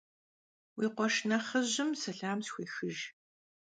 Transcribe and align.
Vui 0.75 0.87
khueşş 0.95 1.17
nexhıjım 1.29 1.89
selam 2.01 2.39
sxuêxıjj. 2.47 2.99